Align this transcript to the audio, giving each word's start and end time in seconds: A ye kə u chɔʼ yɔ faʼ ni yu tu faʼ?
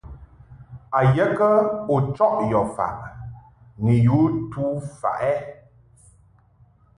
A 0.97 0.99
ye 1.15 1.25
kə 1.37 1.49
u 1.93 1.95
chɔʼ 2.15 2.35
yɔ 2.49 2.61
faʼ 2.75 2.97
ni 3.83 3.93
yu 4.05 4.17
tu 4.51 4.63
faʼ? 4.99 5.23